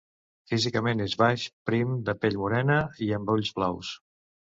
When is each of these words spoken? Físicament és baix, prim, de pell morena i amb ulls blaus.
Físicament 0.51 1.03
és 1.05 1.13
baix, 1.23 1.45
prim, 1.71 1.93
de 2.09 2.17
pell 2.25 2.41
morena 2.47 2.81
i 3.11 3.15
amb 3.23 3.35
ulls 3.39 3.57
blaus. 3.61 3.97